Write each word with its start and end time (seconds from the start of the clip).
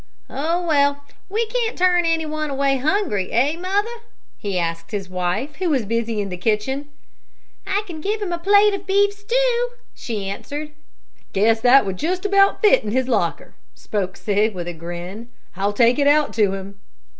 "Oh, 0.31 0.65
well, 0.65 1.03
we 1.29 1.45
can't 1.45 1.77
turn 1.77 2.05
anyone 2.05 2.49
away 2.49 2.77
hungry; 2.77 3.31
eh, 3.31 3.55
Mother?" 3.55 3.99
he 4.35 4.57
asked 4.57 4.89
his 4.89 5.09
wife, 5.11 5.57
who 5.57 5.69
was 5.69 5.85
busy 5.85 6.19
in 6.19 6.29
the 6.29 6.37
kitchen. 6.37 6.89
"I 7.67 7.83
can 7.85 8.01
give 8.01 8.19
him 8.19 8.33
a 8.33 8.39
plate 8.39 8.73
of 8.73 8.87
beef 8.87 9.13
stew," 9.13 9.69
she 9.93 10.27
answered. 10.27 10.71
"Guess 11.33 11.61
that 11.61 11.85
would 11.85 11.97
just 11.97 12.25
about 12.25 12.63
fit 12.63 12.83
in 12.83 12.89
his 12.89 13.07
locker," 13.07 13.53
spoke 13.75 14.17
Sig, 14.17 14.55
with 14.55 14.67
a 14.67 14.73
grin. 14.73 15.29
"I'll 15.55 15.71
take 15.71 15.99
it 15.99 16.07
out 16.07 16.33
to 16.33 16.53
him." 16.53 16.79